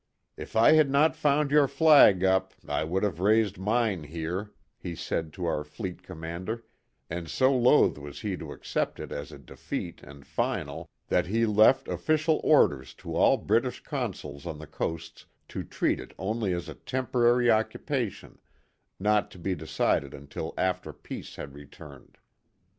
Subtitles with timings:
[0.35, 4.95] "If I had not found your flag up I would have raised mine there," he
[4.95, 6.63] said to our fleet commander,
[7.07, 11.45] and so loth was he to accept it as a defeat and final, that he
[11.45, 16.67] left official orders to all British consuls on the coasts to treat it only as
[16.67, 18.39] a" temporary occupation"
[18.99, 22.17] not to be decided until after peace had returned.